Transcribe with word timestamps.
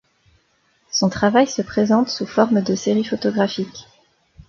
Son 0.89 1.09
travail 1.09 1.45
se 1.45 1.61
présente 1.61 2.09
sous 2.09 2.25
formes 2.25 2.63
de 2.63 2.73
séries 2.73 3.03
photographiques. 3.05 3.85